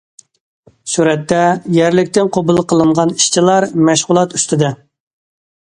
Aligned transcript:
سۈرەتتە: 0.93 1.41
يەرلىكتىن 1.75 2.31
قوبۇل 2.37 2.63
قىلىنغان 2.73 3.15
ئىشچىلار 3.19 3.69
مەشغۇلات 3.91 4.35
ئۈستىدە. 4.41 4.73